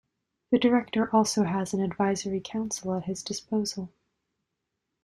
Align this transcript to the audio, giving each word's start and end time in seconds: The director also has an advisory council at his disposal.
The 0.49 0.57
director 0.57 1.15
also 1.15 1.43
has 1.43 1.75
an 1.75 1.79
advisory 1.83 2.41
council 2.43 2.95
at 2.95 3.03
his 3.03 3.21
disposal. 3.21 3.93